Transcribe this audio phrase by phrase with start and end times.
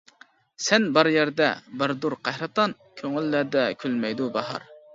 [0.67, 1.49] سەن بار يەردە
[1.83, 4.71] باردۇر قەھرىتان، كۆڭۈللەردە كۈلمەيدۇ باھار.